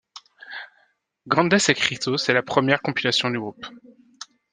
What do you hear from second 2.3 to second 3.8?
la première compilation du groupe.